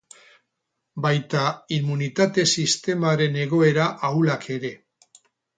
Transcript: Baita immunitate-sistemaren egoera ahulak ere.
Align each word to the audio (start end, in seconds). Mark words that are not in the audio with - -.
Baita 1.05 1.43
immunitate-sistemaren 1.77 3.39
egoera 3.45 3.87
ahulak 4.11 4.53
ere. 4.57 4.77